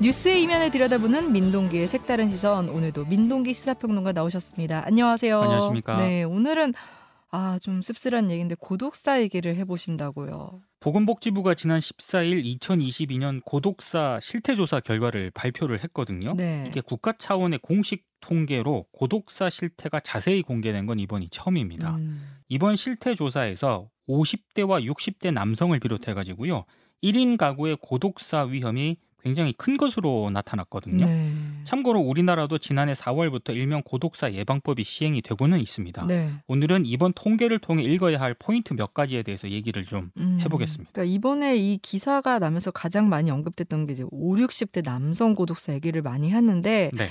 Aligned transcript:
뉴스의 0.00 0.42
이면을 0.42 0.70
들여다보는 0.70 1.32
민동기의 1.32 1.88
색다른 1.88 2.30
시선 2.30 2.68
오늘도 2.68 3.06
민동기 3.06 3.52
시사평론가 3.52 4.12
나오셨습니다. 4.12 4.86
안녕하세요. 4.86 5.40
안녕하십니까. 5.40 5.96
네, 5.96 6.22
오늘은 6.22 6.72
아, 7.30 7.58
좀 7.60 7.82
씁쓸한 7.82 8.30
얘기인데 8.30 8.54
고독사 8.60 9.20
얘기를 9.20 9.56
해보신다고요. 9.56 10.62
보건복지부가 10.78 11.54
지난 11.54 11.80
14일 11.80 12.44
2022년 12.60 13.44
고독사 13.44 14.20
실태조사 14.22 14.80
결과를 14.80 15.32
발표를 15.32 15.82
했거든요. 15.82 16.34
네. 16.36 16.66
이게 16.68 16.80
국가 16.80 17.12
차원의 17.18 17.58
공식 17.58 18.04
통계로 18.20 18.86
고독사 18.92 19.50
실태가 19.50 19.98
자세히 20.00 20.42
공개된 20.42 20.86
건 20.86 21.00
이번이 21.00 21.28
처음입니다. 21.30 21.96
음, 21.96 22.38
이번 22.48 22.76
실태조사에서 22.76 23.90
50대와 24.08 24.84
60대 24.88 25.32
남성을 25.32 25.78
비롯해 25.80 26.14
가지고요. 26.14 26.64
1인 27.02 27.36
가구의 27.36 27.78
고독사 27.80 28.44
위험이 28.44 28.96
굉장히 29.22 29.52
큰 29.52 29.76
것으로 29.76 30.30
나타났거든요. 30.32 31.04
네. 31.04 31.32
참고로 31.64 32.00
우리나라도 32.00 32.58
지난해 32.58 32.92
4월부터 32.92 33.54
일명 33.54 33.82
고독사 33.82 34.32
예방법이 34.32 34.84
시행이 34.84 35.22
되고는 35.22 35.60
있습니다. 35.60 36.06
네. 36.06 36.32
오늘은 36.46 36.86
이번 36.86 37.12
통계를 37.14 37.58
통해 37.58 37.82
읽어야 37.82 38.20
할 38.20 38.34
포인트 38.34 38.74
몇 38.74 38.94
가지에 38.94 39.22
대해서 39.22 39.50
얘기를 39.50 39.84
좀 39.84 40.10
음, 40.18 40.38
해보겠습니다. 40.40 40.92
그러니까 40.92 41.12
이번에 41.12 41.56
이 41.56 41.78
기사가 41.78 42.38
나면서 42.38 42.70
가장 42.70 43.08
많이 43.08 43.30
언급됐던 43.30 43.86
게 43.86 43.92
이제 43.92 44.04
5, 44.10 44.36
60대 44.36 44.84
남성 44.84 45.34
고독사 45.34 45.72
얘기를 45.74 46.00
많이 46.00 46.30
했는데 46.30 46.90
네. 46.94 47.08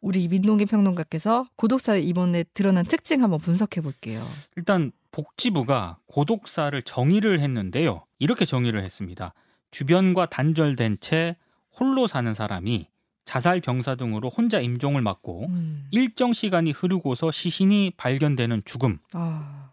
우리 0.00 0.26
민동기 0.28 0.66
평론가께서 0.66 1.44
고독사 1.56 1.96
이번에 1.96 2.44
드러난 2.54 2.84
특징 2.84 3.22
한번 3.22 3.38
분석해 3.40 3.80
볼게요. 3.80 4.24
일단 4.56 4.90
복지부가 5.12 5.98
고독사를 6.06 6.80
정의를 6.82 7.40
했는데요. 7.40 8.04
이렇게 8.18 8.44
정의를 8.44 8.82
했습니다. 8.82 9.34
주변과 9.72 10.26
단절된 10.26 10.98
채 11.00 11.36
홀로 11.78 12.06
사는 12.06 12.32
사람이 12.32 12.86
자살 13.24 13.60
병사 13.60 13.94
등으로 13.96 14.28
혼자 14.28 14.60
임종을 14.60 15.00
맞고 15.02 15.46
음. 15.48 15.86
일정 15.90 16.32
시간이 16.32 16.70
흐르고서 16.70 17.30
시신이 17.30 17.92
발견되는 17.96 18.62
죽음. 18.64 18.98
아, 19.12 19.70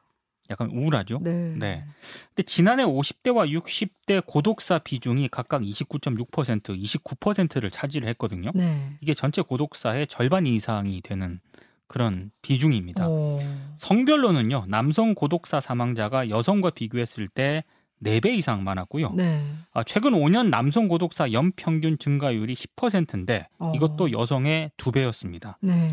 약간 0.49 0.71
우울하죠? 0.71 1.19
네. 1.21 1.55
네. 1.57 1.85
근데 2.29 2.43
지난해 2.43 2.83
50대와 2.83 3.51
60대 3.51 4.25
고독사 4.25 4.79
비중이 4.79 5.27
각각 5.29 5.61
29.6%, 5.61 6.81
29%를 6.81 7.69
차지를 7.69 8.07
했거든요. 8.09 8.51
네. 8.55 8.97
이게 9.01 9.13
전체 9.13 9.41
고독사의 9.41 10.07
절반 10.07 10.47
이상이 10.47 11.01
되는 11.01 11.39
그런 11.87 12.31
비중입니다. 12.41 13.05
어. 13.07 13.39
성별로는요. 13.75 14.65
남성 14.67 15.15
고독사 15.15 15.59
사망자가 15.59 16.29
여성과 16.29 16.69
비교했을 16.71 17.27
때 17.27 17.63
4배 18.03 18.33
이상 18.33 18.63
많았고요. 18.63 19.11
네. 19.15 19.43
아, 19.73 19.83
최근 19.83 20.11
5년 20.11 20.49
남성 20.49 20.87
고독사 20.87 21.31
연평균 21.31 21.97
증가율이 21.97 22.53
10%인데 22.53 23.47
어. 23.57 23.73
이것도 23.75 24.11
여성의 24.11 24.71
2배였습니다. 24.77 25.55
네. 25.61 25.91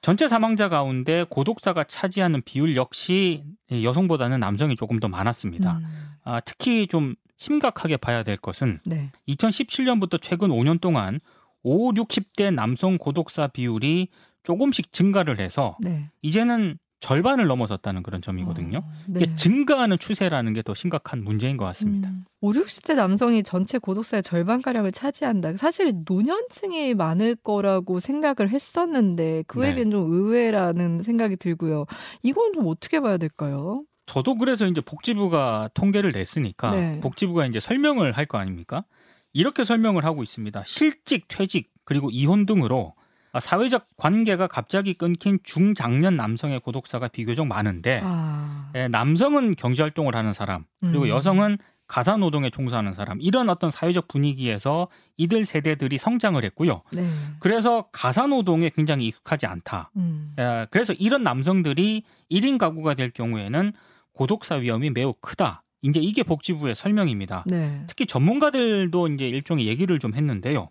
전체 0.00 0.28
사망자 0.28 0.68
가운데 0.68 1.24
고독사가 1.28 1.84
차지하는 1.84 2.42
비율 2.42 2.76
역시 2.76 3.44
여성보다는 3.70 4.38
남성이 4.40 4.76
조금 4.76 5.00
더 5.00 5.08
많았습니다. 5.08 5.78
음. 5.78 5.84
아, 6.24 6.40
특히 6.40 6.86
좀 6.86 7.14
심각하게 7.36 7.96
봐야 7.96 8.22
될 8.22 8.36
것은 8.36 8.80
네. 8.84 9.10
2017년부터 9.28 10.20
최근 10.20 10.50
5년 10.50 10.80
동안 10.80 11.20
5, 11.62 11.92
60대 11.92 12.52
남성 12.52 12.98
고독사 12.98 13.48
비율이 13.48 14.08
조금씩 14.42 14.92
증가를 14.92 15.40
해서 15.40 15.76
네. 15.80 16.10
이제는 16.22 16.78
절반을 17.00 17.46
넘어섰다는 17.46 18.02
그런 18.02 18.20
점이거든요. 18.20 18.78
어, 18.78 18.92
이게 19.14 19.34
증가하는 19.36 19.98
추세라는 19.98 20.52
게 20.52 20.62
더 20.62 20.74
심각한 20.74 21.22
문제인 21.22 21.56
것 21.56 21.64
같습니다. 21.66 22.08
음, 22.10 22.24
5, 22.40 22.50
60대 22.52 22.94
남성이 22.96 23.42
전체 23.44 23.78
고독사의 23.78 24.22
절반가량을 24.24 24.90
차지한다. 24.92 25.54
사실 25.56 25.94
노년층이 26.06 26.94
많을 26.94 27.36
거라고 27.36 28.00
생각을 28.00 28.50
했었는데 28.50 29.44
그에 29.46 29.68
네. 29.70 29.74
비해 29.76 29.88
좀 29.90 30.10
의외라는 30.12 31.02
생각이 31.02 31.36
들고요. 31.36 31.86
이건 32.22 32.52
좀 32.52 32.66
어떻게 32.66 33.00
봐야 33.00 33.16
될까요? 33.16 33.84
저도 34.06 34.34
그래서 34.36 34.66
이제 34.66 34.80
복지부가 34.80 35.70
통계를 35.74 36.10
냈으니까 36.12 36.70
네. 36.72 37.00
복지부가 37.00 37.46
이제 37.46 37.60
설명을 37.60 38.12
할 38.12 38.26
거 38.26 38.38
아닙니까? 38.38 38.84
이렇게 39.32 39.64
설명을 39.64 40.04
하고 40.04 40.22
있습니다. 40.22 40.64
실직, 40.66 41.26
퇴직, 41.28 41.70
그리고 41.84 42.10
이혼 42.10 42.44
등으로 42.46 42.94
사회적 43.40 43.86
관계가 43.96 44.46
갑자기 44.46 44.94
끊긴 44.94 45.38
중장년 45.42 46.16
남성의 46.16 46.60
고독사가 46.60 47.08
비교적 47.08 47.46
많은데 47.46 48.00
아, 48.02 48.70
예, 48.74 48.88
남성은 48.88 49.56
경제 49.56 49.82
활동을 49.82 50.14
하는 50.16 50.32
사람 50.32 50.64
그리고 50.80 51.04
음. 51.04 51.08
여성은 51.08 51.58
가사 51.88 52.16
노동에 52.16 52.50
종사하는 52.50 52.92
사람 52.94 53.18
이런 53.20 53.48
어떤 53.48 53.70
사회적 53.70 54.08
분위기에서 54.08 54.88
이들 55.16 55.46
세대들이 55.46 55.96
성장을 55.96 56.42
했고요. 56.44 56.82
네. 56.92 57.10
그래서 57.40 57.88
가사 57.92 58.26
노동에 58.26 58.68
굉장히 58.68 59.06
익숙하지 59.06 59.46
않다. 59.46 59.90
음, 59.96 60.34
예, 60.38 60.66
그래서 60.70 60.92
이런 60.92 61.22
남성들이 61.22 62.02
1인 62.30 62.58
가구가 62.58 62.94
될 62.94 63.10
경우에는 63.10 63.72
고독사 64.12 64.56
위험이 64.56 64.90
매우 64.90 65.14
크다. 65.14 65.62
이제 65.82 66.00
이게 66.00 66.22
복지부의 66.24 66.74
설명입니다. 66.74 67.44
네. 67.46 67.84
특히 67.86 68.04
전문가들도 68.04 69.08
이제 69.08 69.28
일종의 69.28 69.66
얘기를 69.66 69.98
좀 69.98 70.14
했는데요. 70.14 70.68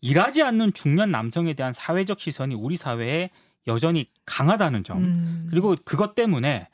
일하지 0.00 0.42
않는 0.42 0.72
중년 0.72 1.10
남성에 1.10 1.54
대한 1.54 1.72
사회적 1.72 2.20
시선이 2.20 2.54
우리 2.54 2.76
사회에 2.76 3.30
여전히 3.66 4.06
강하다는 4.24 4.84
점. 4.84 4.98
음, 4.98 5.46
그리고 5.50 5.76
그것 5.84 6.14
때문에 6.14 6.68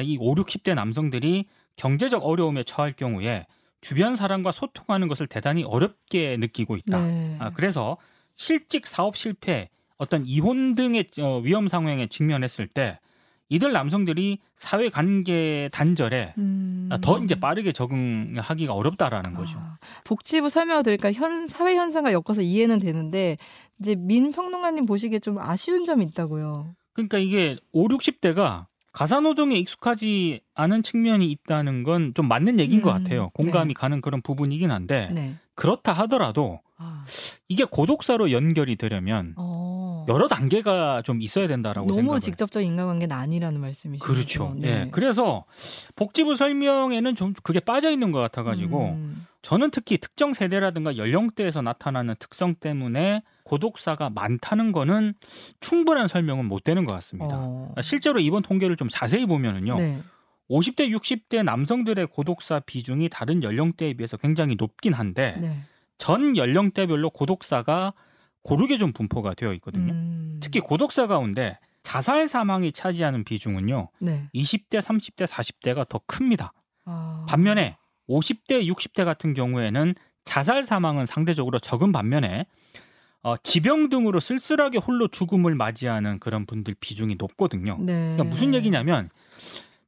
이 0.00 0.16
5, 0.18 0.34
60대 0.34 0.74
남성들이 0.74 1.46
경제적 1.76 2.24
어려움에 2.24 2.64
처할 2.64 2.92
경우에 2.92 3.46
주변 3.80 4.16
사람과 4.16 4.52
소통하는 4.52 5.08
것을 5.08 5.26
대단히 5.26 5.64
어렵게 5.64 6.36
느끼고 6.38 6.76
있다. 6.76 7.04
네. 7.04 7.36
아, 7.40 7.50
그래서 7.50 7.96
실직 8.36 8.86
사업 8.86 9.16
실패, 9.16 9.68
어떤 9.98 10.24
이혼 10.26 10.74
등의 10.74 11.10
어, 11.20 11.40
위험 11.40 11.68
상황에 11.68 12.06
직면했을 12.06 12.66
때 12.66 12.98
이들 13.52 13.70
남성들이 13.72 14.38
사회 14.56 14.88
관계 14.88 15.68
단절에 15.72 16.32
음. 16.38 16.88
더 17.02 17.18
이제 17.18 17.34
빠르게 17.38 17.72
적응하기가 17.72 18.72
어렵다라는 18.72 19.34
거죠. 19.34 19.58
아, 19.58 19.76
복지부 20.04 20.48
설명을 20.48 20.82
들으니까 20.82 21.12
현 21.12 21.48
사회 21.48 21.76
현상과 21.76 22.12
엮어서 22.12 22.40
이해는 22.40 22.78
되는데 22.78 23.36
이제 23.78 23.94
민 23.94 24.32
평론가님 24.32 24.86
보시기에 24.86 25.18
좀 25.18 25.38
아쉬운 25.38 25.84
점이 25.84 26.02
있다고요. 26.06 26.74
그러니까 26.94 27.18
이게 27.18 27.58
5, 27.72 27.88
60대가 27.88 28.64
가사노동에 28.92 29.56
익숙하지 29.56 30.40
않은 30.54 30.82
측면이 30.82 31.30
있다는 31.30 31.82
건 31.82 32.12
좀 32.14 32.28
맞는 32.28 32.58
얘기인 32.58 32.80
것 32.80 32.94
음, 32.96 33.02
같아요. 33.02 33.30
공감이 33.34 33.68
네. 33.68 33.74
가는 33.74 34.00
그런 34.00 34.22
부분이긴 34.22 34.70
한데 34.70 35.10
네. 35.12 35.34
그렇다 35.54 35.92
하더라도 35.92 36.60
아, 36.78 37.04
이게 37.48 37.64
고독사로 37.64 38.32
연결이 38.32 38.76
되려면 38.76 39.34
어. 39.36 39.81
여러 40.08 40.28
단계가 40.28 41.02
좀 41.02 41.20
있어야 41.22 41.46
된다라고 41.48 41.86
너무 41.86 42.00
생각을 42.00 42.20
직접적인 42.20 42.68
인간관계는 42.68 43.14
아니라는 43.14 43.60
말씀이시죠. 43.60 44.04
그렇죠. 44.06 44.54
네. 44.56 44.68
예. 44.68 44.88
그래서 44.90 45.44
복지부 45.96 46.36
설명에는 46.36 47.14
좀 47.16 47.34
그게 47.42 47.60
빠져 47.60 47.90
있는 47.90 48.12
것 48.12 48.20
같아가지고 48.20 48.90
음, 48.90 49.26
저는 49.42 49.70
특히 49.70 49.98
특정 49.98 50.34
세대라든가 50.34 50.96
연령대에서 50.96 51.62
나타나는 51.62 52.14
특성 52.18 52.54
때문에 52.54 53.22
고독사가 53.44 54.10
많다는 54.10 54.72
거는 54.72 55.14
충분한 55.60 56.08
설명은 56.08 56.44
못 56.44 56.64
되는 56.64 56.84
것 56.84 56.92
같습니다. 56.94 57.36
어. 57.40 57.74
실제로 57.82 58.20
이번 58.20 58.42
통계를 58.42 58.76
좀 58.76 58.88
자세히 58.90 59.26
보면은요. 59.26 59.76
네. 59.76 60.02
50대, 60.50 60.90
60대 60.94 61.42
남성들의 61.42 62.08
고독사 62.08 62.60
비중이 62.60 63.08
다른 63.08 63.42
연령대에 63.42 63.94
비해서 63.94 64.16
굉장히 64.16 64.54
높긴 64.54 64.92
한데 64.92 65.36
네. 65.40 65.58
전 65.98 66.36
연령대별로 66.36 67.10
고독사가 67.10 67.94
고르게 68.42 68.78
좀 68.78 68.92
분포가 68.92 69.34
되어 69.34 69.52
있거든요. 69.54 69.92
음, 69.92 70.38
특히 70.42 70.60
고독사 70.60 71.06
가운데 71.06 71.58
자살 71.82 72.26
사망이 72.26 72.72
차지하는 72.72 73.24
비중은요. 73.24 73.88
네. 74.00 74.28
20대, 74.34 74.80
30대, 74.80 75.26
40대가 75.26 75.88
더 75.88 76.00
큽니다. 76.06 76.52
아. 76.84 77.26
반면에 77.28 77.76
50대, 78.08 78.66
60대 78.66 79.04
같은 79.04 79.34
경우에는 79.34 79.94
자살 80.24 80.64
사망은 80.64 81.06
상대적으로 81.06 81.58
적은 81.58 81.92
반면에 81.92 82.46
어, 83.22 83.36
지병 83.36 83.88
등으로 83.88 84.18
쓸쓸하게 84.18 84.78
홀로 84.78 85.06
죽음을 85.06 85.54
맞이하는 85.54 86.18
그런 86.18 86.44
분들 86.44 86.74
비중이 86.80 87.16
높거든요. 87.18 87.76
네. 87.80 88.14
그러니까 88.16 88.24
무슨 88.24 88.54
얘기냐면 88.54 89.10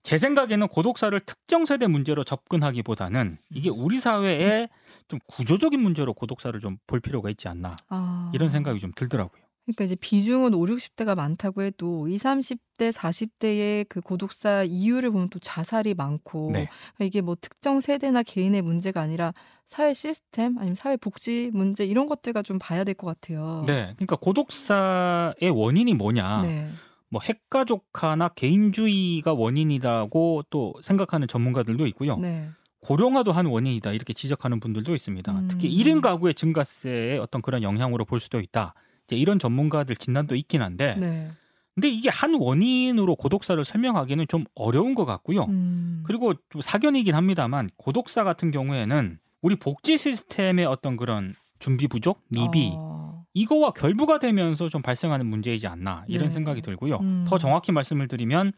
제 0.04 0.18
생각에는 0.18 0.68
고독사를 0.68 1.18
특정 1.20 1.64
세대 1.66 1.86
문제로 1.88 2.22
접근하기보다는 2.24 3.38
이게 3.50 3.70
우리 3.70 3.98
사회의 3.98 4.68
좀 5.08 5.18
구조적인 5.26 5.80
문제로 5.80 6.12
고독사를 6.14 6.58
좀 6.60 6.76
볼 6.86 7.00
필요가 7.00 7.30
있지 7.30 7.48
않나 7.48 7.76
아. 7.88 8.30
이런 8.34 8.50
생각이 8.50 8.78
좀 8.78 8.92
들더라고요. 8.94 9.42
그러니까 9.64 9.84
이제 9.84 9.96
비중은 9.98 10.52
5, 10.52 10.60
60대가 10.66 11.16
많다고 11.16 11.62
해도 11.62 12.06
20, 12.06 12.22
30대, 12.22 12.92
40대의 12.92 13.86
그 13.88 14.02
고독사 14.02 14.64
이유를 14.64 15.10
보면 15.10 15.30
또 15.30 15.38
자살이 15.38 15.94
많고 15.94 16.50
네. 16.52 16.66
그러니까 16.96 17.04
이게 17.06 17.22
뭐 17.22 17.34
특정 17.40 17.80
세대나 17.80 18.22
개인의 18.24 18.60
문제가 18.60 19.00
아니라 19.00 19.32
사회 19.66 19.94
시스템 19.94 20.58
아니면 20.58 20.74
사회 20.76 20.98
복지 20.98 21.50
문제 21.54 21.86
이런 21.86 22.04
것들과 22.06 22.42
좀 22.42 22.58
봐야 22.58 22.84
될 22.84 22.94
것 22.94 23.06
같아요. 23.06 23.62
네, 23.66 23.94
그러니까 23.96 24.16
고독사의 24.16 25.48
원인이 25.50 25.94
뭐냐? 25.94 26.42
네. 26.42 26.68
뭐 27.14 27.22
핵가족화나 27.22 28.30
개인주의가 28.30 29.34
원인이라고 29.34 30.46
또 30.50 30.74
생각하는 30.82 31.28
전문가들도 31.28 31.86
있고요. 31.86 32.16
네. 32.16 32.48
고령화도 32.80 33.30
한 33.30 33.46
원인이다 33.46 33.92
이렇게 33.92 34.12
지적하는 34.12 34.58
분들도 34.58 34.92
있습니다. 34.92 35.32
음. 35.32 35.48
특히 35.48 35.70
1인 35.70 36.00
가구의 36.00 36.34
증가세의 36.34 37.20
어떤 37.20 37.40
그런 37.40 37.62
영향으로 37.62 38.04
볼 38.04 38.18
수도 38.18 38.40
있다. 38.40 38.74
이제 39.06 39.14
이런 39.14 39.38
전문가들 39.38 39.94
진단도 39.94 40.34
있긴 40.34 40.60
한데, 40.60 40.96
네. 40.98 41.30
근데 41.76 41.88
이게 41.88 42.08
한 42.08 42.34
원인으로 42.34 43.14
고독사를 43.14 43.64
설명하기는 43.64 44.26
좀 44.28 44.44
어려운 44.56 44.96
것 44.96 45.04
같고요. 45.04 45.44
음. 45.44 46.02
그리고 46.06 46.34
좀 46.50 46.62
사견이긴 46.62 47.14
합니다만 47.14 47.70
고독사 47.76 48.24
같은 48.24 48.50
경우에는 48.50 49.18
우리 49.40 49.56
복지 49.56 49.98
시스템의 49.98 50.66
어떤 50.66 50.96
그런 50.96 51.36
준비 51.60 51.86
부족, 51.86 52.22
미비 52.28 52.72
어. 52.74 53.03
이거와 53.34 53.72
결부가 53.72 54.18
되면서 54.18 54.68
좀 54.68 54.80
발생하는 54.80 55.26
문제이지 55.26 55.66
않나 55.66 56.04
이런 56.06 56.28
네. 56.28 56.30
생각이 56.30 56.62
들고요. 56.62 56.98
음. 57.02 57.26
더 57.28 57.36
정확히 57.36 57.72
말씀을 57.72 58.08
드리면 58.08 58.52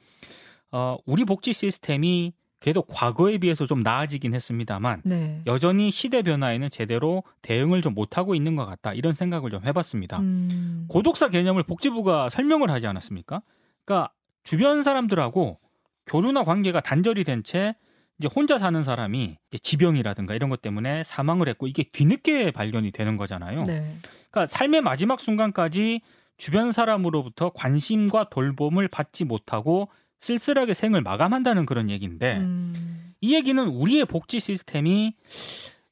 어, 0.71 0.97
우리 1.07 1.25
복지 1.25 1.53
시스템이 1.53 2.35
그래도 2.59 2.83
과거에 2.83 3.39
비해서 3.39 3.67
좀 3.67 3.83
나아지긴 3.83 4.35
했습니다만 4.35 5.03
네. 5.05 5.43
여전히 5.47 5.91
시대 5.91 6.23
변화에는 6.23 6.71
제대로 6.71 7.23
대응을 7.43 7.83
좀 7.83 7.95
못하고 7.95 8.35
있는 8.35 8.55
것 8.57 8.67
같다 8.67 8.93
이런 8.93 9.15
생각을 9.15 9.51
좀 9.51 9.65
해봤습니다. 9.65 10.19
음. 10.21 10.87
고독사 10.89 11.29
개념을 11.29 11.63
복지부가 11.63 12.29
설명을 12.31 12.71
하지 12.71 12.87
않았습니까? 12.87 13.43
그러니까 13.85 14.13
주변 14.43 14.83
사람들하고 14.83 15.59
교류나 16.07 16.45
관계가 16.45 16.81
단절이 16.81 17.25
된 17.25 17.43
채 17.43 17.75
이제 18.19 18.29
혼자 18.35 18.59
사는 18.59 18.83
사람이 18.83 19.37
지병이라든가 19.63 20.35
이런 20.35 20.49
것 20.49 20.63
때문에 20.63 21.05
사망을 21.05 21.49
했고 21.49 21.67
이게 21.67 21.83
뒤늦게 21.83 22.51
발견이 22.51 22.91
되는 22.91 23.17
거잖아요. 23.17 23.61
네. 23.65 23.97
그러니까 24.31 24.47
삶의 24.47 24.81
마지막 24.83 25.21
순간까지 25.21 26.01
주변 26.39 26.73
사람으로부터 26.73 27.51
관심과 27.51 28.29
돌봄을 28.31 28.89
받지 28.89 29.25
못하고 29.25 29.89
쓸쓸하게 30.21 30.75
생을 30.75 31.03
마감한다는 31.03 31.67
그런 31.67 31.91
얘기인데 31.91 32.39
음. 32.39 33.15
이 33.21 33.35
얘기는 33.35 33.67
우리의 33.67 34.07
복지 34.07 34.41
시스템이 34.41 35.15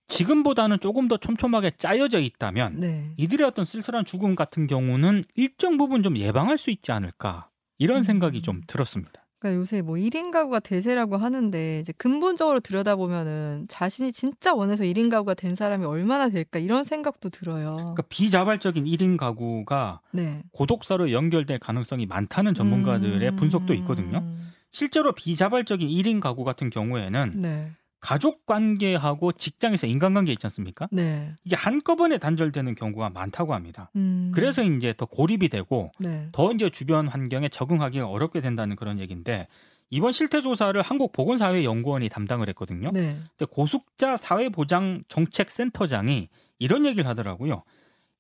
지금보다는 0.09 0.81
조금 0.81 1.09
더 1.09 1.17
촘촘하게 1.17 1.73
짜여져 1.79 2.21
있다면 2.21 2.81
네. 2.81 3.13
이들의 3.17 3.47
어떤 3.47 3.65
쓸쓸한 3.65 4.05
죽음 4.05 4.35
같은 4.35 4.67
경우는 4.67 5.25
일정 5.35 5.77
부분 5.77 6.03
좀 6.03 6.17
예방할 6.17 6.59
수 6.59 6.71
있지 6.71 6.93
않을까 6.93 7.49
이런 7.79 7.99
음. 7.99 8.03
생각이 8.03 8.43
좀 8.43 8.61
들었습니다. 8.67 9.24
그러니까 9.45 9.61
요새 9.61 9.83
뭐 9.83 9.97
1인 9.97 10.31
가구가 10.31 10.61
대세라고 10.61 11.19
하는데 11.19 11.79
이제 11.81 11.93
근본적으로 11.99 12.61
들여다보면은 12.61 13.67
자신이 13.69 14.13
진짜 14.13 14.55
원해서 14.55 14.85
1인 14.85 15.11
가구가 15.11 15.35
된 15.35 15.55
사람이 15.55 15.85
얼마나 15.85 16.31
될까 16.31 16.59
이런 16.59 16.83
생각도 16.83 17.29
들어요. 17.29 17.77
그러니까 17.77 18.03
비자발적인 18.09 18.85
1인 18.85 19.19
가구가 19.19 20.01
네. 20.13 20.43
고독사로 20.53 21.13
연결될 21.13 21.59
가능성이 21.59 22.07
많다는 22.07 22.55
전문가들의 22.55 23.29
음. 23.29 23.37
분석도 23.37 23.75
있거든요. 23.75 24.25
실제로 24.71 25.13
비자발적인 25.13 25.87
1인 25.87 26.21
가구 26.21 26.43
같은 26.43 26.71
경우에는 26.71 27.33
네. 27.37 27.71
가족 28.05 28.45
관계하고 28.45 29.33
직장에서 29.33 29.87
인간관계 29.87 30.31
있지 30.33 30.47
않습니까? 30.47 30.89
네. 30.93 31.35
이게 31.43 31.57
한꺼번에 31.57 32.19
단절되는 32.19 32.75
경우가 32.75 33.09
많다고 33.09 33.55
합니다. 33.55 33.91
음. 33.97 34.31
그래서 34.35 34.63
이제 34.63 34.93
더 34.95 35.07
고립이 35.07 35.49
되고 35.49 35.91
네. 35.99 36.29
더 36.33 36.53
이제 36.53 36.69
주변 36.69 37.09
환경에 37.09 37.49
적응하기가 37.49 38.07
어렵게 38.07 38.43
된다는 38.43 38.77
그런 38.77 39.01
얘기인데 39.01 39.49
이번 39.89 40.13
실태 40.13 40.43
조사를 40.43 40.81
한국 40.83 41.13
보건사회연구원이 41.13 42.11
담당을 42.11 42.47
했거든요. 42.51 42.91
네. 42.93 43.17
근데 43.39 43.51
고숙자 43.51 44.19
사회보장 44.19 45.05
정책센터장이 45.09 46.29
이런 46.59 46.85
얘기를 46.85 47.07
하더라고요. 47.07 47.63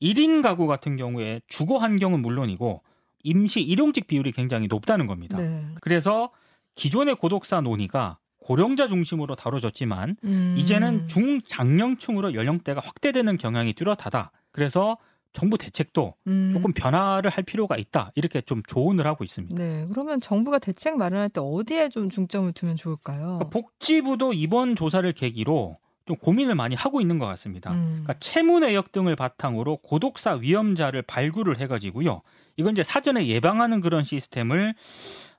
1인 0.00 0.42
가구 0.42 0.66
같은 0.66 0.96
경우에 0.96 1.42
주거 1.46 1.76
환경은 1.76 2.22
물론이고 2.22 2.82
임시 3.22 3.60
일용직 3.60 4.06
비율이 4.06 4.32
굉장히 4.32 4.66
높다는 4.66 5.06
겁니다. 5.06 5.36
네. 5.36 5.62
그래서 5.82 6.30
기존의 6.74 7.16
고독사 7.16 7.60
논의가 7.60 8.16
고령자 8.44 8.88
중심으로 8.88 9.36
다뤄졌지만 9.36 10.16
음. 10.24 10.54
이제는 10.58 11.08
중장년층으로 11.08 12.34
연령대가 12.34 12.82
확대되는 12.84 13.38
경향이 13.38 13.72
뚜렷하다. 13.72 14.32
그래서 14.52 14.98
정부 15.32 15.56
대책도 15.56 16.14
음. 16.26 16.50
조금 16.52 16.74
변화를 16.74 17.30
할 17.30 17.42
필요가 17.42 17.76
있다. 17.78 18.12
이렇게 18.14 18.42
좀 18.42 18.62
조언을 18.66 19.06
하고 19.06 19.24
있습니다. 19.24 19.56
네. 19.56 19.86
그러면 19.90 20.20
정부가 20.20 20.58
대책 20.58 20.96
마련할 20.96 21.30
때 21.30 21.40
어디에 21.42 21.88
좀 21.88 22.10
중점을 22.10 22.52
두면 22.52 22.76
좋을까요? 22.76 23.38
그러니까 23.38 23.48
복지부도 23.48 24.34
이번 24.34 24.76
조사를 24.76 25.10
계기로 25.14 25.78
좀 26.04 26.16
고민을 26.18 26.54
많이 26.54 26.74
하고 26.74 27.00
있는 27.00 27.18
것 27.18 27.26
같습니다. 27.26 27.72
음. 27.72 28.02
그러니까 28.02 28.12
채무 28.20 28.60
내역 28.60 28.92
등을 28.92 29.16
바탕으로 29.16 29.78
고독사 29.78 30.34
위험자를 30.34 31.00
발굴을 31.00 31.58
해가지고요. 31.60 32.20
이건 32.56 32.72
이제 32.72 32.82
사전에 32.82 33.26
예방하는 33.26 33.80
그런 33.80 34.04
시스템을 34.04 34.74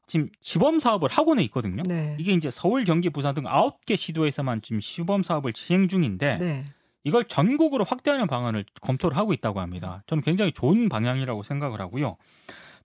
지금 0.08 0.30
시범 0.42 0.80
사업을 0.80 1.10
하고는 1.10 1.44
있거든요. 1.44 1.84
네. 1.84 2.16
이게 2.20 2.34
이제 2.34 2.52
서울, 2.52 2.86
경기, 2.86 3.10
부산 3.10 3.34
등 3.36 3.48
아홉 3.48 3.86
개 3.86 3.96
시도에서만 3.96 4.62
지금 4.62 4.80
시범 4.80 5.24
사업을 5.24 5.54
진행 5.54 5.88
중인데 5.88 6.36
네. 6.36 6.66
이걸 7.04 7.26
전국으로 7.26 7.84
확대하는 7.86 8.28
방안을 8.28 8.66
검토를 8.82 9.16
하고 9.18 9.34
있다고 9.34 9.60
합니다. 9.62 10.04
저는 10.08 10.24
굉장히 10.24 10.52
좋은 10.52 10.90
방향이라고 10.90 11.44
생각을 11.44 11.80
하고요. 11.80 12.18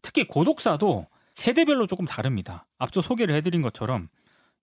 특히 0.03 0.25
고독사도 0.27 1.07
세대별로 1.35 1.87
조금 1.87 2.05
다릅니다. 2.05 2.67
앞서 2.79 3.01
소개를 3.01 3.35
해드린 3.35 3.63
것처럼 3.63 4.09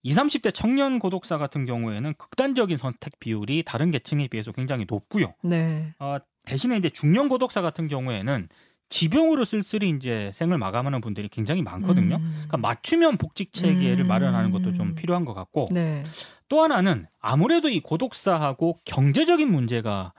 20, 0.04 0.18
30대 0.18 0.54
청년 0.54 1.00
고독사 1.00 1.38
같은 1.38 1.66
경우에는 1.66 2.14
극단적인 2.18 2.78
선택 2.78 3.20
비율이 3.20 3.64
다른 3.66 3.92
계층에 3.92 4.28
비해서 4.28 4.52
굉장히 4.52 4.86
높고요. 4.88 5.34
네. 5.44 5.94
어, 6.00 6.18
대신에 6.46 6.78
이제 6.78 6.90
중년 6.90 7.28
고독사 7.28 7.62
같은 7.62 7.88
경우에는 7.88 8.48
지병으로 8.90 9.46
쓸쓸히 9.46 9.90
이제 9.90 10.32
생을 10.34 10.58
마감하는 10.58 11.02
분들이 11.02 11.28
굉장히 11.30 11.62
많거든요. 11.62 12.16
음. 12.16 12.32
그러니까 12.34 12.58
맞춤형 12.58 13.18
복직 13.18 13.54
체계를 13.54 14.06
음. 14.06 14.08
마련하는 14.08 14.52
것도 14.52 14.74
좀 14.74 14.96
필요한 14.96 15.26
것 15.26 15.34
같고 15.34 15.70
네. 15.72 16.04
또 16.50 16.62
하나는 16.62 17.08
아무래도 17.20 17.70
이 17.70 17.82
고독사하고 17.82 18.80
경제적인 18.86 19.52
문제가 19.52 20.14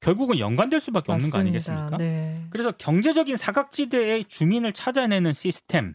결국은 0.00 0.38
연관될 0.38 0.80
수밖에 0.80 1.12
없는 1.12 1.30
거 1.30 1.38
맞습니다. 1.38 1.72
아니겠습니까? 1.72 1.96
네. 1.96 2.44
그래서 2.50 2.72
경제적인 2.72 3.36
사각지대의 3.36 4.24
주민을 4.26 4.72
찾아내는 4.72 5.32
시스템 5.32 5.94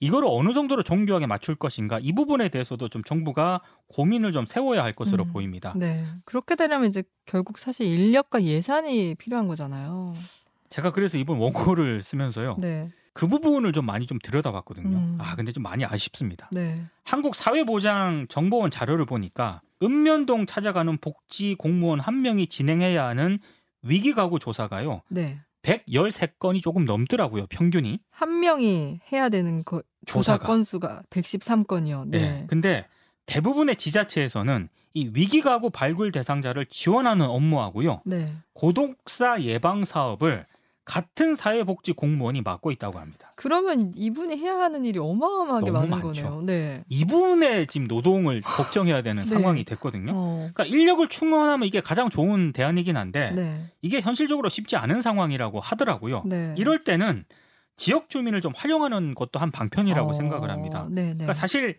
이거를 0.00 0.28
어느 0.30 0.52
정도로 0.52 0.82
정교하게 0.82 1.26
맞출 1.26 1.56
것인가 1.56 1.98
이 2.00 2.12
부분에 2.12 2.50
대해서도 2.50 2.88
좀 2.88 3.02
정부가 3.02 3.60
고민을 3.88 4.32
좀 4.32 4.46
세워야 4.46 4.84
할 4.84 4.92
것으로 4.92 5.24
음. 5.24 5.32
보입니다. 5.32 5.74
네. 5.76 6.04
그렇게 6.24 6.54
되려면 6.54 6.88
이제 6.88 7.02
결국 7.24 7.58
사실 7.58 7.86
인력과 7.86 8.44
예산이 8.44 9.16
필요한 9.16 9.48
거잖아요. 9.48 10.12
제가 10.68 10.92
그래서 10.92 11.18
이번 11.18 11.38
원고를 11.38 12.02
쓰면서요 12.02 12.56
네. 12.58 12.90
그 13.12 13.26
부분을 13.26 13.72
좀 13.72 13.84
많이 13.84 14.06
좀 14.06 14.18
들여다봤거든요. 14.22 14.96
음. 14.96 15.18
아 15.20 15.34
근데 15.34 15.50
좀 15.52 15.62
많이 15.62 15.84
아쉽습니다. 15.84 16.48
네. 16.52 16.76
한국 17.02 17.34
사회보장 17.34 18.26
정보원 18.28 18.70
자료를 18.70 19.06
보니까 19.06 19.60
읍면동 19.82 20.46
찾아가는 20.46 20.96
복지 20.98 21.54
공무원 21.56 21.98
한 22.00 22.22
명이 22.22 22.46
진행해야 22.46 23.06
하는 23.06 23.38
위기 23.82 24.12
가구 24.12 24.38
조사가요. 24.38 25.02
네. 25.08 25.40
113건이 25.62 26.62
조금 26.62 26.84
넘더라고요, 26.84 27.46
평균이. 27.48 27.98
한 28.10 28.40
명이 28.40 29.00
해야 29.12 29.28
되는 29.28 29.64
거 29.64 29.82
조사 30.06 30.34
조사가. 30.34 30.46
건수가 30.46 31.02
113건이요. 31.10 32.08
네. 32.08 32.18
네. 32.20 32.44
근데 32.48 32.86
대부분의 33.26 33.76
지자체에서는 33.76 34.68
이 34.94 35.10
위기 35.12 35.40
가구 35.42 35.70
발굴 35.70 36.12
대상자를 36.12 36.66
지원하는 36.66 37.26
업무하고요. 37.26 38.02
네. 38.04 38.34
고독사 38.54 39.42
예방 39.42 39.84
사업을 39.84 40.46
같은 40.88 41.34
사회복지 41.34 41.92
공무원이 41.92 42.40
맡고 42.40 42.70
있다고 42.72 42.98
합니다. 42.98 43.32
그러면 43.36 43.92
이분이 43.94 44.38
해야 44.38 44.58
하는 44.58 44.86
일이 44.86 44.98
어마어마하게 44.98 45.70
많은 45.70 45.90
많죠. 45.90 46.22
거네요. 46.22 46.42
네. 46.46 46.82
이분의 46.88 47.66
지금 47.66 47.86
노동을 47.86 48.40
걱정해야 48.40 49.02
되는 49.02 49.24
네. 49.24 49.28
상황이 49.28 49.64
됐거든요. 49.64 50.12
어. 50.14 50.48
그러니까 50.54 50.64
인력을 50.64 51.06
충원하면 51.08 51.68
이게 51.68 51.82
가장 51.82 52.08
좋은 52.08 52.54
대안이긴 52.54 52.96
한데 52.96 53.32
네. 53.32 53.66
이게 53.82 54.00
현실적으로 54.00 54.48
쉽지 54.48 54.76
않은 54.76 55.02
상황이라고 55.02 55.60
하더라고요. 55.60 56.22
네. 56.24 56.54
이럴 56.56 56.82
때는 56.84 57.26
지역 57.76 58.08
주민을 58.08 58.40
좀 58.40 58.52
활용하는 58.56 59.14
것도 59.14 59.38
한 59.38 59.50
방편이라고 59.50 60.10
어, 60.10 60.14
생각을 60.14 60.50
합니다. 60.50 60.86
네, 60.90 61.02
네. 61.02 61.12
그러니까 61.12 61.34
사실 61.34 61.76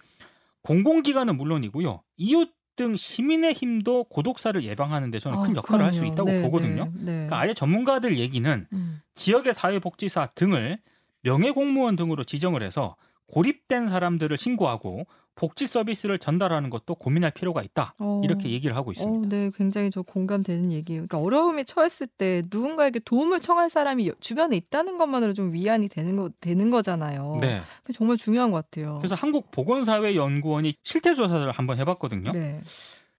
공공기관은 0.61 1.35
물론이고요. 1.35 2.03
이웃 2.17 2.51
등 2.79 2.95
시민의 2.95 3.55
힘도 3.55 4.05
고독사를 4.05 4.63
예방하는 4.63 5.11
데 5.11 5.19
저는 5.19 5.41
큰 5.41 5.51
아, 5.51 5.55
역할을 5.57 5.83
할 5.83 5.93
수. 5.93 6.05
있다고 6.05 6.29
네, 6.29 6.41
보거든요. 6.43 6.85
네, 6.93 6.99
네. 6.99 7.11
그러니까 7.11 7.39
아예 7.39 7.53
전문가들 7.53 8.17
얘기는 8.17 8.67
음. 8.71 9.01
지역의 9.15 9.53
사회복지사 9.53 10.27
등을 10.27 10.79
명예공무원 11.23 11.97
등으로 11.97 12.23
지정을 12.23 12.63
해서 12.63 12.95
고립된 13.31 13.87
사람들을 13.87 14.37
신고하고 14.37 15.05
복지 15.35 15.67
서비스를 15.67 16.19
전달하는 16.19 16.69
것도 16.69 16.95
고민할 16.95 17.31
필요가 17.31 17.63
있다. 17.63 17.93
어. 17.99 18.19
이렇게 18.25 18.49
얘기를 18.49 18.75
하고 18.75 18.89
어, 18.89 18.91
있습니다. 18.91 19.29
네, 19.29 19.51
굉장히 19.55 19.89
저 19.89 20.01
공감되는 20.01 20.69
얘기예요. 20.73 21.07
그러니까 21.07 21.17
어려움에 21.19 21.63
처했을 21.63 22.07
때 22.07 22.41
누군가에게 22.51 22.99
도움을 22.99 23.39
청할 23.39 23.69
사람이 23.69 24.09
여- 24.09 24.13
주변에 24.19 24.57
있다는 24.57 24.97
것만으로 24.97 25.31
좀 25.33 25.53
위안이 25.53 25.87
되는 25.87 26.17
거 26.17 26.29
되는 26.41 26.69
거잖아요. 26.71 27.37
네. 27.39 27.61
정말 27.93 28.17
중요한 28.17 28.51
것 28.51 28.69
같아요. 28.69 28.97
그래서 28.97 29.15
한국 29.15 29.49
보건사회 29.51 30.13
연구원이 30.17 30.75
실태 30.83 31.13
조사를 31.13 31.49
한번 31.51 31.77
해봤거든요. 31.77 32.33
네. 32.33 32.59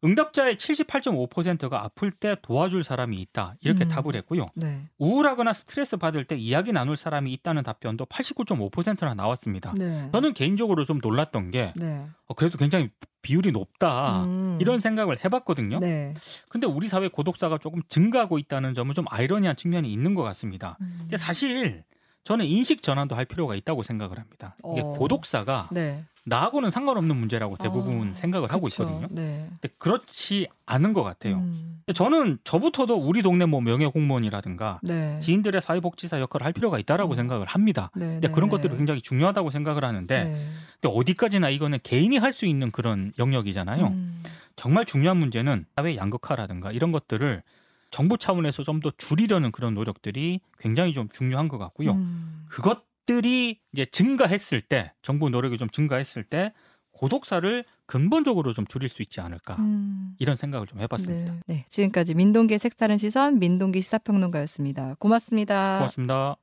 응답자의 0.02 0.56
78.5%가 0.56 1.84
아플 1.84 2.10
때 2.10 2.36
도와줄 2.40 2.82
사람이 2.82 3.20
있다. 3.20 3.56
이렇게 3.60 3.84
음. 3.84 3.88
답을 3.88 4.16
했고요. 4.16 4.48
네. 4.54 4.82
우울하거나 4.98 5.52
스트레스 5.52 5.96
받을 5.96 6.24
때 6.24 6.36
이야기 6.36 6.72
나눌 6.72 6.96
사람이 6.96 7.32
있다는 7.34 7.62
답변도 7.62 8.06
89.5%나 8.06 9.14
나왔습니다. 9.14 9.74
네. 9.76 10.08
저는 10.12 10.32
개인적으로 10.32 10.84
좀 10.84 11.00
놀랐던 11.02 11.50
게 11.50 11.72
네. 11.76 12.06
어, 12.26 12.34
그래도 12.34 12.56
굉장히 12.56 12.90
비율이 13.22 13.52
높다. 13.52 14.24
음. 14.24 14.58
이런 14.60 14.80
생각을 14.80 15.22
해봤거든요. 15.22 15.80
네. 15.80 16.14
근데 16.48 16.66
우리 16.66 16.88
사회 16.88 17.08
고독사가 17.08 17.58
조금 17.58 17.82
증가하고 17.88 18.38
있다는 18.38 18.72
점은 18.72 18.94
좀 18.94 19.04
아이러니한 19.10 19.56
측면이 19.56 19.92
있는 19.92 20.14
것 20.14 20.22
같습니다. 20.22 20.78
음. 20.80 20.96
근데 21.00 21.18
사실 21.18 21.84
저는 22.24 22.44
인식 22.46 22.82
전환도 22.82 23.16
할 23.16 23.24
필요가 23.24 23.54
있다고 23.54 23.82
생각을 23.82 24.18
합니다. 24.18 24.54
이게 24.72 24.82
어. 24.82 24.92
고독사가 24.92 25.68
네. 25.72 26.04
나하고는 26.26 26.70
상관없는 26.70 27.16
문제라고 27.16 27.56
대부분 27.56 28.10
아, 28.12 28.14
생각을 28.14 28.52
하고 28.52 28.64
그쵸. 28.64 28.82
있거든요. 28.82 29.08
네. 29.10 29.48
근데 29.60 29.74
그렇지 29.78 30.48
않은 30.66 30.92
것 30.92 31.02
같아요. 31.02 31.36
음. 31.36 31.82
저는 31.94 32.38
저부터도 32.44 32.94
우리 32.94 33.22
동네 33.22 33.46
뭐 33.46 33.60
명예 33.62 33.86
공무원이라든가 33.86 34.80
네. 34.82 35.18
지인들의 35.20 35.60
사회복지사 35.62 36.20
역할을 36.20 36.44
할 36.44 36.52
필요가 36.52 36.78
있다라고 36.78 37.14
어. 37.14 37.16
생각을 37.16 37.46
합니다. 37.46 37.90
네. 37.96 38.06
근데 38.06 38.28
네. 38.28 38.34
그런 38.34 38.50
것들이 38.50 38.76
굉장히 38.76 39.00
중요하다고 39.00 39.50
생각을 39.50 39.84
하는데 39.84 40.24
네. 40.24 40.46
근데 40.80 40.94
어디까지나 40.94 41.48
이거는 41.50 41.78
개인이 41.82 42.16
할 42.18 42.32
수 42.32 42.46
있는 42.46 42.70
그런 42.70 43.12
영역이잖아요. 43.18 43.86
음. 43.88 44.22
정말 44.56 44.84
중요한 44.84 45.16
문제는 45.16 45.64
사회 45.74 45.96
양극화라든가 45.96 46.70
이런 46.70 46.92
것들을 46.92 47.42
정부 47.90 48.16
차원에서 48.18 48.62
좀 48.62 48.80
더 48.80 48.90
줄이려는 48.96 49.52
그런 49.52 49.74
노력들이 49.74 50.40
굉장히 50.58 50.92
좀 50.92 51.08
중요한 51.10 51.48
것 51.48 51.58
같고요. 51.58 51.92
음. 51.92 52.46
그것들이 52.48 53.58
이제 53.72 53.84
증가했을 53.84 54.60
때 54.62 54.92
정부 55.02 55.28
노력이 55.28 55.58
좀 55.58 55.68
증가했을 55.68 56.24
때 56.24 56.52
고독사를 56.92 57.64
근본적으로 57.86 58.52
좀 58.52 58.66
줄일 58.66 58.88
수 58.88 59.02
있지 59.02 59.20
않을까 59.20 59.56
음. 59.56 60.14
이런 60.18 60.36
생각을 60.36 60.66
좀 60.66 60.80
해봤습니다. 60.80 61.32
네. 61.32 61.40
네. 61.46 61.66
지금까지 61.68 62.14
민동기의 62.14 62.58
색다른 62.58 62.96
시선 62.96 63.38
민동기 63.38 63.80
시사평론가였습니다. 63.82 64.96
고맙습니다. 64.98 65.78
고맙습니다. 65.78 66.36